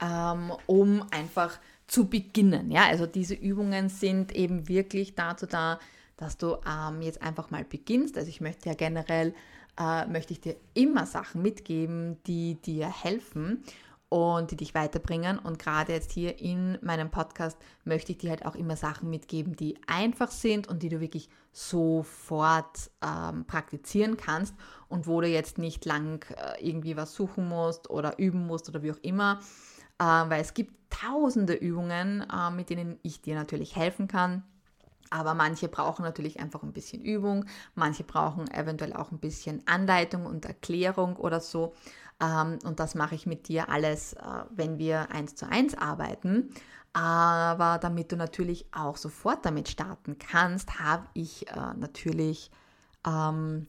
[0.00, 2.70] ähm, um einfach zu beginnen.
[2.70, 5.80] Ja, also diese Übungen sind eben wirklich dazu da,
[6.16, 8.16] dass du ähm, jetzt einfach mal beginnst.
[8.16, 9.34] Also ich möchte ja generell,
[9.80, 13.64] äh, möchte ich dir immer Sachen mitgeben, die dir helfen
[14.10, 15.38] und die dich weiterbringen.
[15.38, 19.56] Und gerade jetzt hier in meinem Podcast möchte ich dir halt auch immer Sachen mitgeben,
[19.56, 24.54] die einfach sind und die du wirklich sofort ähm, praktizieren kannst
[24.88, 28.82] und wo du jetzt nicht lang äh, irgendwie was suchen musst oder üben musst oder
[28.82, 29.40] wie auch immer.
[29.98, 34.42] Äh, weil es gibt tausende Übungen, äh, mit denen ich dir natürlich helfen kann.
[35.10, 40.26] Aber manche brauchen natürlich einfach ein bisschen Übung, manche brauchen eventuell auch ein bisschen Anleitung
[40.26, 41.74] und Erklärung oder so.
[42.20, 46.50] Ähm, und das mache ich mit dir alles, äh, wenn wir eins zu eins arbeiten.
[46.92, 52.50] Aber damit du natürlich auch sofort damit starten kannst, habe ich äh, natürlich
[53.06, 53.66] ähm,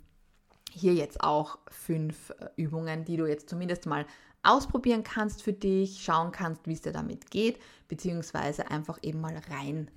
[0.72, 4.06] hier jetzt auch fünf äh, Übungen, die du jetzt zumindest mal
[4.44, 9.38] ausprobieren kannst für dich, schauen kannst, wie es dir damit geht, beziehungsweise einfach eben mal
[9.50, 9.90] rein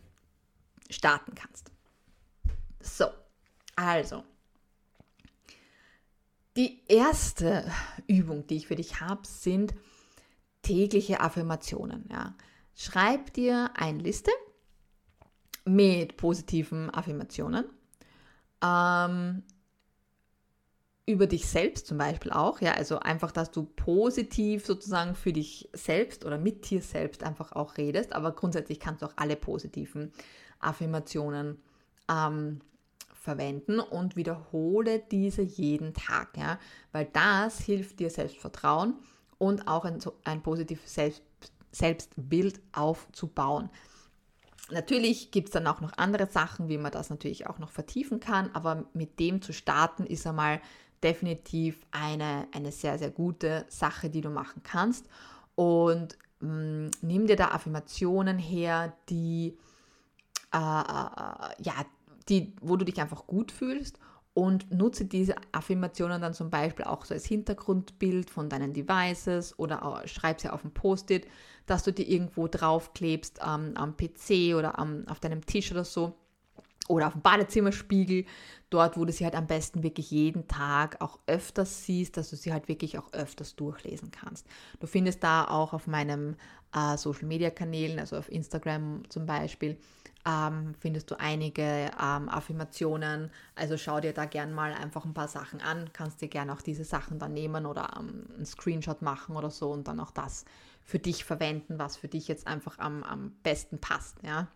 [0.91, 1.71] starten kannst.
[2.81, 3.07] So,
[3.77, 4.25] also,
[6.57, 7.65] die erste
[8.07, 9.75] Übung, die ich für dich habe, sind
[10.63, 12.09] tägliche Affirmationen.
[12.11, 12.35] Ja.
[12.75, 14.31] Schreib dir eine Liste
[15.65, 17.65] mit positiven Affirmationen.
[18.63, 19.43] Ähm,
[21.05, 25.69] über dich selbst zum Beispiel auch, ja, also einfach, dass du positiv sozusagen für dich
[25.73, 30.13] selbst oder mit dir selbst einfach auch redest, aber grundsätzlich kannst du auch alle positiven
[30.61, 31.61] Affirmationen
[32.09, 32.61] ähm,
[33.15, 36.59] verwenden und wiederhole diese jeden Tag, ja,
[36.93, 38.95] weil das hilft dir Selbstvertrauen
[39.39, 41.23] und auch ein, ein positives Selbst,
[41.73, 43.71] Selbstbild aufzubauen.
[44.71, 48.21] Natürlich gibt es dann auch noch andere Sachen, wie man das natürlich auch noch vertiefen
[48.21, 50.61] kann, aber mit dem zu starten ist einmal
[51.03, 55.07] definitiv eine, eine sehr, sehr gute Sache, die du machen kannst.
[55.55, 59.57] Und mh, mm, nimm dir da Affirmationen her, die,
[60.53, 61.75] äh, äh, ja,
[62.29, 63.99] die, wo du dich einfach gut fühlst
[64.35, 70.03] und nutze diese Affirmationen dann zum Beispiel auch so als Hintergrundbild von deinen Devices oder
[70.07, 71.27] schreib sie auf ein Post-it,
[71.67, 76.15] dass du die irgendwo draufklebst ähm, am PC oder am, auf deinem Tisch oder so
[76.89, 78.25] oder auf dem Badezimmerspiegel,
[78.71, 82.37] dort, wo du sie halt am besten wirklich jeden Tag auch öfters siehst, dass du
[82.37, 84.47] sie halt wirklich auch öfters durchlesen kannst.
[84.81, 86.37] Du findest da auch auf meinem
[86.75, 89.79] äh, Social Media Kanälen, also auf Instagram zum Beispiel,
[90.25, 93.31] ähm, findest du einige ähm, Affirmationen.
[93.57, 95.91] Also schau dir da gern mal einfach ein paar Sachen an.
[95.93, 99.71] Kannst dir gern auch diese Sachen dann nehmen oder ähm, einen Screenshot machen oder so
[99.71, 100.45] und dann auch das
[100.85, 104.19] für dich verwenden, was für dich jetzt einfach am, am besten passt.
[104.23, 104.49] Ja.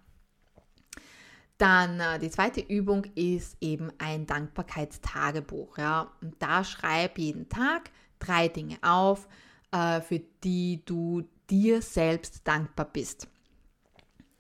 [1.59, 5.79] Dann äh, die zweite Übung ist eben ein Dankbarkeitstagebuch.
[5.79, 6.13] Ja.
[6.21, 9.29] Und da schreib jeden Tag drei Dinge auf,
[9.73, 13.29] äh, für die du dir selbst dankbar bist.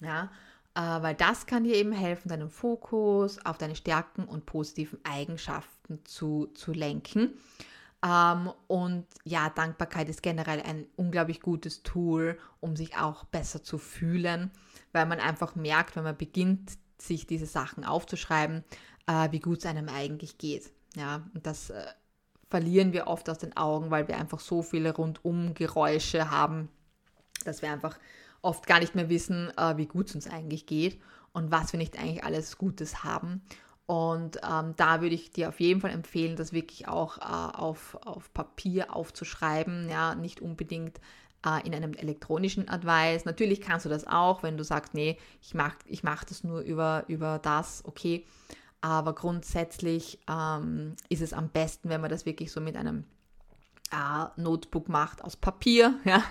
[0.01, 0.31] Ja,
[0.75, 6.05] äh, weil das kann dir eben helfen, deinen Fokus auf deine Stärken und positiven Eigenschaften
[6.05, 7.33] zu, zu lenken.
[8.05, 13.79] Ähm, und ja, Dankbarkeit ist generell ein unglaublich gutes Tool, um sich auch besser zu
[13.79, 14.51] fühlen,
[14.93, 18.65] weil man einfach merkt, wenn man beginnt, sich diese Sachen aufzuschreiben,
[19.07, 20.73] äh, wie gut es einem eigentlich geht.
[20.95, 21.85] Ja, und das äh,
[22.49, 26.69] verlieren wir oft aus den Augen, weil wir einfach so viele Rundumgeräusche haben,
[27.45, 27.99] dass wir einfach
[28.43, 31.01] oft gar nicht mehr wissen, äh, wie gut es uns eigentlich geht
[31.33, 33.43] und was wir nicht eigentlich alles Gutes haben.
[33.87, 37.97] Und ähm, da würde ich dir auf jeden Fall empfehlen, das wirklich auch äh, auf,
[38.05, 41.01] auf Papier aufzuschreiben, ja, nicht unbedingt
[41.65, 43.25] in einem elektronischen Advice.
[43.25, 46.61] Natürlich kannst du das auch, wenn du sagst, nee, ich mache ich mach das nur
[46.61, 48.25] über, über das, okay.
[48.81, 53.05] Aber grundsätzlich ähm, ist es am besten, wenn man das wirklich so mit einem
[53.93, 56.23] äh, Notebook macht aus Papier, ja,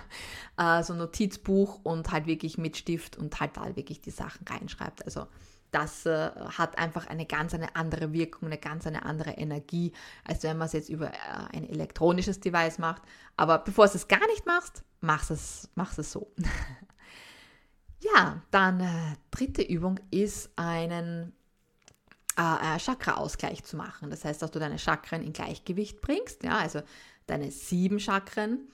[0.56, 4.46] äh, so ein Notizbuch und halt wirklich mit Stift und halt da wirklich die Sachen
[4.46, 5.04] reinschreibt.
[5.04, 5.26] Also
[5.70, 9.92] das äh, hat einfach eine ganz eine andere Wirkung, eine ganz eine andere Energie,
[10.24, 11.12] als wenn man es jetzt über äh,
[11.52, 13.02] ein elektronisches Device macht.
[13.36, 16.32] Aber bevor du es gar nicht machst, mach es, mach es so.
[18.00, 21.32] ja, dann äh, dritte Übung ist einen
[22.36, 24.10] äh, Chakra-Ausgleich zu machen.
[24.10, 26.42] Das heißt, dass du deine Chakren in Gleichgewicht bringst.
[26.42, 26.82] Ja, also
[27.26, 28.68] deine sieben Chakren.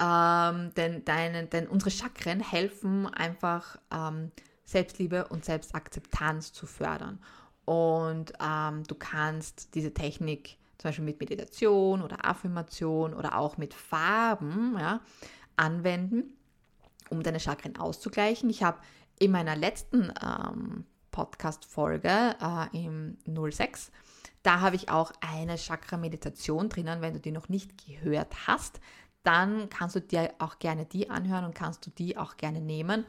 [0.00, 4.32] Ähm, denn, deine, denn unsere Chakren helfen einfach ähm,
[4.64, 7.20] Selbstliebe und Selbstakzeptanz zu fördern.
[7.64, 13.72] Und ähm, du kannst diese Technik zum Beispiel mit Meditation oder Affirmation oder auch mit
[13.72, 15.00] Farben ja,
[15.56, 16.36] anwenden,
[17.10, 18.50] um deine Chakren auszugleichen.
[18.50, 18.78] Ich habe
[19.18, 23.90] in meiner letzten ähm, Podcast-Folge äh, im 06
[24.44, 27.00] da habe ich auch eine Chakra-Meditation drinnen.
[27.00, 28.78] Wenn du die noch nicht gehört hast,
[29.22, 33.06] dann kannst du dir auch gerne die anhören und kannst du die auch gerne nehmen.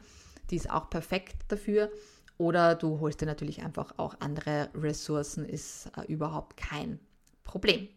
[0.50, 1.90] Die ist auch perfekt dafür.
[2.38, 6.98] Oder du holst dir natürlich einfach auch andere Ressourcen, ist äh, überhaupt kein
[7.44, 7.88] Problem.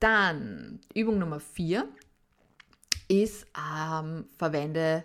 [0.00, 1.86] Dann Übung Nummer 4
[3.08, 5.04] ist, ähm, verwende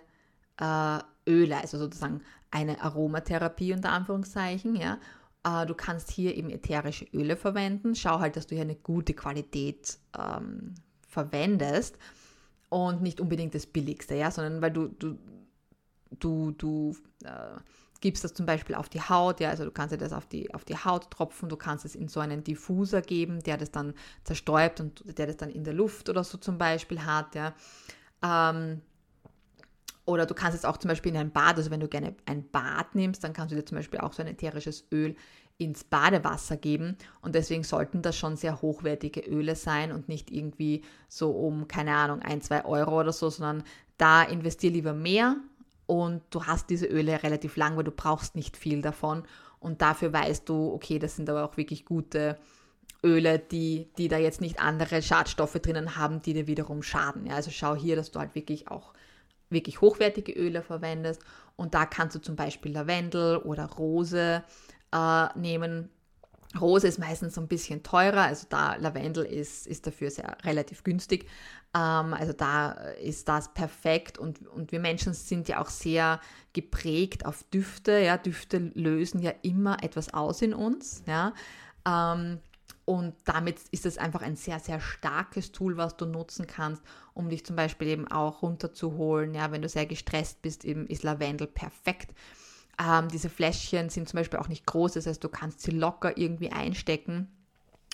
[0.60, 4.98] äh, Öle, also sozusagen eine Aromatherapie unter Anführungszeichen, ja,
[5.44, 7.94] äh, du kannst hier eben ätherische Öle verwenden.
[7.94, 10.74] Schau halt, dass du hier eine gute Qualität ähm,
[11.08, 11.98] verwendest
[12.68, 15.18] und nicht unbedingt das Billigste, ja, sondern weil du, du,
[16.18, 17.58] du, du äh,
[18.00, 20.52] gibst das zum Beispiel auf die Haut, ja, also du kannst dir das auf die,
[20.54, 23.94] auf die Haut tropfen, du kannst es in so einen Diffuser geben, der das dann
[24.24, 27.54] zerstäubt und der das dann in der Luft oder so zum Beispiel hat, ja.
[28.22, 28.82] Ähm,
[30.06, 32.46] Oder du kannst es auch zum Beispiel in ein Bad, also wenn du gerne ein
[32.50, 35.16] Bad nimmst, dann kannst du dir zum Beispiel auch so ein ätherisches Öl
[35.56, 36.98] ins Badewasser geben.
[37.22, 41.96] Und deswegen sollten das schon sehr hochwertige Öle sein und nicht irgendwie so um, keine
[41.96, 43.64] Ahnung, ein, zwei Euro oder so, sondern
[43.96, 45.36] da investier lieber mehr
[45.86, 49.24] und du hast diese Öle relativ lang, weil du brauchst nicht viel davon.
[49.60, 52.38] Und dafür weißt du, okay, das sind aber auch wirklich gute
[53.02, 57.26] Öle, die, die da jetzt nicht andere Schadstoffe drinnen haben, die dir wiederum schaden.
[57.26, 58.94] Ja, also schau hier, dass du halt wirklich auch
[59.50, 61.22] wirklich hochwertige Öle verwendest.
[61.56, 64.42] Und da kannst du zum Beispiel Lavendel oder Rose
[64.92, 65.90] äh, nehmen.
[66.60, 70.84] Rose ist meistens so ein bisschen teurer, also da Lavendel ist, ist dafür sehr relativ
[70.84, 71.26] günstig.
[71.74, 76.20] Ähm, also da ist das perfekt und, und wir Menschen sind ja auch sehr
[76.52, 77.98] geprägt auf Düfte.
[77.98, 81.02] Ja, Düfte lösen ja immer etwas aus in uns.
[81.06, 81.34] Ja.
[81.86, 82.38] Ähm,
[82.86, 86.82] und damit ist es einfach ein sehr, sehr starkes Tool, was du nutzen kannst,
[87.14, 89.34] um dich zum Beispiel eben auch runterzuholen.
[89.34, 92.14] Ja, wenn du sehr gestresst bist, eben ist Lavendel perfekt.
[92.82, 96.16] Ähm, diese Fläschchen sind zum Beispiel auch nicht groß, das heißt, du kannst sie locker
[96.16, 97.28] irgendwie einstecken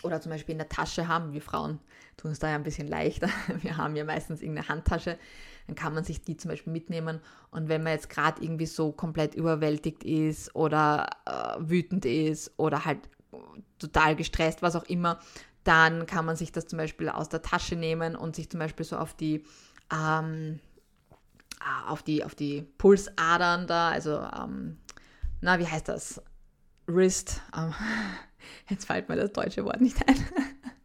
[0.03, 1.33] oder zum Beispiel in der Tasche haben.
[1.33, 1.79] Wir Frauen
[2.17, 3.29] tun es da ja ein bisschen leichter.
[3.63, 5.19] Wir haben ja meistens irgendeine Handtasche.
[5.67, 7.21] Dann kann man sich die zum Beispiel mitnehmen.
[7.51, 12.85] Und wenn man jetzt gerade irgendwie so komplett überwältigt ist oder äh, wütend ist oder
[12.85, 12.99] halt
[13.79, 15.19] total gestresst, was auch immer,
[15.65, 18.85] dann kann man sich das zum Beispiel aus der Tasche nehmen und sich zum Beispiel
[18.85, 19.45] so auf die
[19.93, 20.61] ähm,
[21.89, 24.79] auf die auf die Pulsadern da, also ähm,
[25.41, 26.23] na wie heißt das?
[26.87, 27.41] Wrist.
[27.57, 27.75] Ähm,
[28.69, 30.17] jetzt fällt mir das deutsche Wort nicht ein.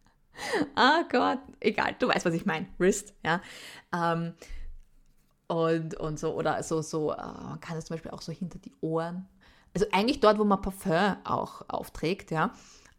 [0.76, 2.66] ah Gott, egal, du weißt, was ich meine.
[2.78, 3.40] Wrist, ja.
[3.92, 4.34] Ähm,
[5.48, 8.58] und, und so, oder so, so, äh, man kann das zum Beispiel auch so hinter
[8.58, 9.28] die Ohren
[9.76, 12.50] also eigentlich dort, wo man Parfum auch aufträgt, ja,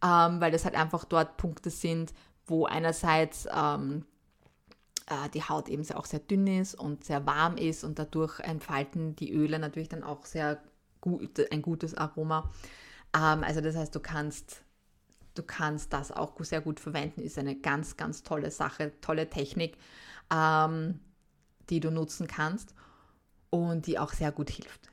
[0.03, 2.13] ähm, weil das halt einfach dort Punkte sind,
[2.45, 4.16] wo einerseits ähm, äh,
[5.33, 9.31] die Haut eben auch sehr dünn ist und sehr warm ist und dadurch entfalten die
[9.31, 10.61] Öle natürlich dann auch sehr
[11.01, 12.51] gut, ein gutes Aroma.
[13.15, 14.63] Ähm, also das heißt, du kannst
[15.37, 19.77] du kannst das auch sehr gut verwenden, ist eine ganz, ganz tolle Sache, tolle Technik,
[20.33, 20.99] ähm,
[21.69, 22.73] die du nutzen kannst
[23.49, 24.89] und die auch sehr gut hilft.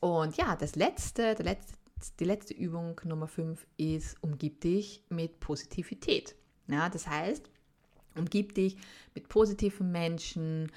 [0.00, 1.74] Und ja, das letzte, der letzte,
[2.20, 6.36] die letzte Übung Nummer 5 ist, umgib dich mit Positivität.
[6.68, 7.50] Ja, das heißt,
[8.18, 8.76] umgib dich
[9.14, 10.70] mit positiven Menschen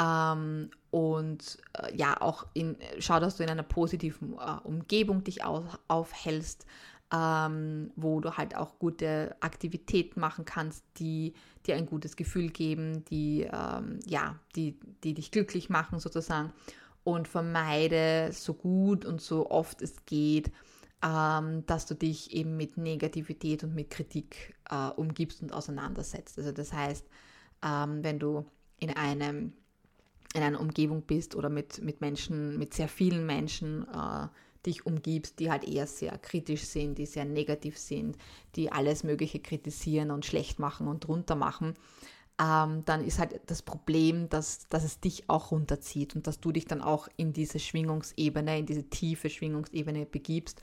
[0.00, 5.44] ähm, und äh, ja, auch in, schau, dass du in einer positiven äh, Umgebung dich
[5.44, 6.66] auf, aufhältst,
[7.12, 11.34] ähm, wo du halt auch gute Aktivitäten machen kannst, die
[11.66, 16.52] dir ein gutes Gefühl geben, die, ähm, ja, die, die dich glücklich machen sozusagen.
[17.04, 20.50] Und vermeide so gut und so oft es geht,
[21.02, 26.38] ähm, dass du dich eben mit Negativität und mit Kritik äh, umgibst und auseinandersetzt.
[26.38, 27.06] Also das heißt,
[27.64, 28.44] ähm, wenn du
[28.78, 29.52] in einem
[30.34, 34.28] in einer Umgebung bist oder mit, mit Menschen, mit sehr vielen Menschen äh,
[34.66, 38.18] dich umgibst, die halt eher sehr kritisch sind, die sehr negativ sind,
[38.54, 41.74] die alles Mögliche kritisieren und schlecht machen und runter machen,
[42.40, 46.52] ähm, dann ist halt das Problem, dass, dass es dich auch runterzieht und dass du
[46.52, 50.60] dich dann auch in diese Schwingungsebene, in diese tiefe Schwingungsebene begibst.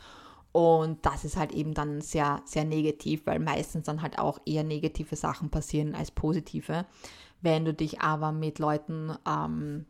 [0.55, 4.63] Und das ist halt eben dann sehr, sehr negativ, weil meistens dann halt auch eher
[4.63, 6.85] negative Sachen passieren als positive.
[7.41, 9.85] Wenn du dich aber mit Leuten ähm,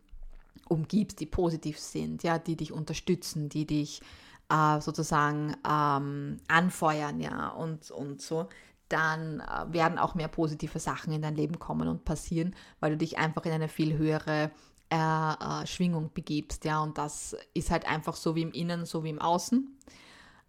[0.67, 4.01] umgibst, die positiv sind, ja, die dich unterstützen, die dich
[4.49, 8.47] äh, sozusagen ähm, anfeuern, ja, und, und so,
[8.89, 12.97] dann äh, werden auch mehr positive Sachen in dein Leben kommen und passieren, weil du
[12.97, 14.49] dich einfach in eine viel höhere
[14.89, 19.03] äh, äh, Schwingung begibst, ja, und das ist halt einfach so wie im Innen, so
[19.03, 19.71] wie im Außen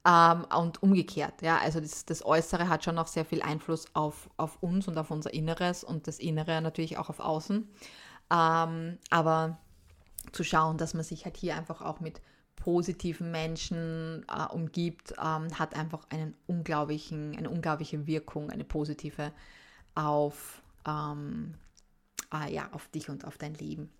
[0.06, 4.30] ähm, und umgekehrt, ja, also das, das, Äußere hat schon noch sehr viel Einfluss auf,
[4.36, 7.68] auf uns und auf unser Inneres und das Innere natürlich auch auf Außen,
[8.30, 9.58] ähm, aber
[10.32, 12.20] zu schauen, dass man sich halt hier einfach auch mit
[12.56, 19.32] positiven Menschen äh, umgibt, ähm, hat einfach einen unglaublichen, eine unglaubliche Wirkung, eine positive
[19.94, 21.54] auf, ähm,
[22.32, 23.90] äh, ja, auf dich und auf dein Leben.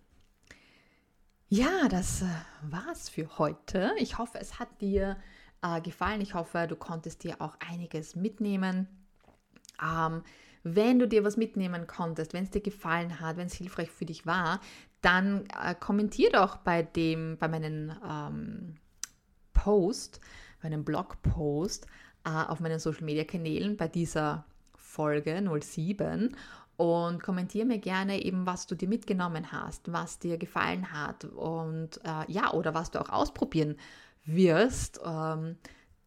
[1.49, 2.25] Ja, das äh,
[2.61, 3.91] war's für heute.
[3.97, 5.17] Ich hoffe, es hat dir
[5.61, 6.21] äh, gefallen.
[6.21, 8.87] Ich hoffe, du konntest dir auch einiges mitnehmen.
[9.81, 10.23] Ähm,
[10.63, 14.05] wenn du dir was mitnehmen konntest, wenn es dir gefallen hat, wenn es hilfreich für
[14.05, 14.59] dich war,
[15.01, 18.75] dann äh, kommentier doch bei dem, bei meinen ähm,
[19.53, 20.19] Post,
[20.61, 21.87] bei einem Blogpost
[22.25, 26.35] äh, auf meinen Social Media Kanälen bei dieser Folge 07
[26.77, 31.99] und kommentiere mir gerne eben, was du dir mitgenommen hast, was dir gefallen hat und
[32.03, 33.77] äh, ja, oder was du auch ausprobieren
[34.27, 34.99] wirst.
[35.03, 35.57] Ähm,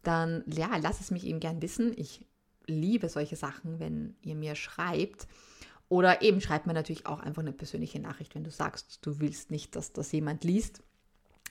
[0.03, 1.93] dann ja, lass es mich eben gern wissen.
[1.97, 2.25] Ich
[2.67, 5.27] liebe solche Sachen, wenn ihr mir schreibt.
[5.89, 9.51] Oder eben schreib mir natürlich auch einfach eine persönliche Nachricht, wenn du sagst, du willst
[9.51, 10.81] nicht, dass das jemand liest.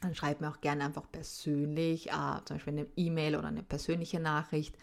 [0.00, 4.18] Dann schreib mir auch gerne einfach persönlich, äh, zum Beispiel eine E-Mail oder eine persönliche
[4.18, 4.78] Nachricht.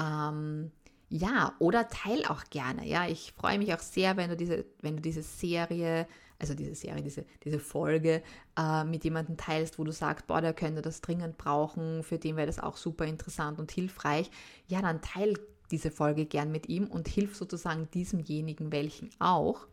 [0.00, 0.72] Ähm,
[1.08, 2.86] ja, oder teil auch gerne.
[2.86, 6.08] Ja, ich freue mich auch sehr, wenn du diese, wenn du diese Serie,
[6.40, 8.22] also diese Serie, diese, diese Folge
[8.58, 12.36] äh, mit jemandem teilst, wo du sagst, boah, der könnte das dringend brauchen, für den
[12.36, 14.30] wäre das auch super interessant und hilfreich.
[14.66, 15.34] Ja, dann teil
[15.70, 19.66] diese Folge gern mit ihm und hilf sozusagen diesemjenigen welchen auch.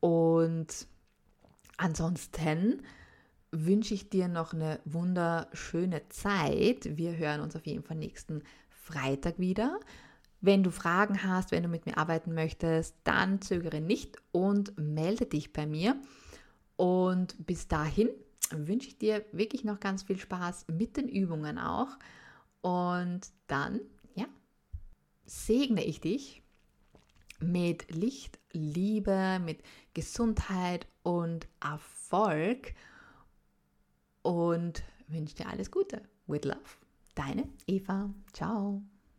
[0.00, 0.86] Und
[1.76, 2.82] ansonsten
[3.50, 6.96] wünsche ich dir noch eine wunderschöne Zeit.
[6.96, 9.78] Wir hören uns auf jeden Fall nächsten Freitag wieder.
[10.40, 15.26] Wenn du Fragen hast, wenn du mit mir arbeiten möchtest, dann zögere nicht und melde
[15.26, 15.96] dich bei mir.
[16.76, 18.10] Und bis dahin
[18.50, 21.98] wünsche ich dir wirklich noch ganz viel Spaß mit den Übungen auch.
[22.60, 23.80] Und dann,
[24.14, 24.26] ja,
[25.24, 26.42] segne ich dich
[27.40, 29.62] mit Licht, Liebe, mit
[29.94, 32.74] Gesundheit und Erfolg
[34.22, 36.02] und wünsche dir alles Gute.
[36.26, 36.60] With love.
[37.14, 38.10] Deine Eva.
[38.32, 38.82] Ciao.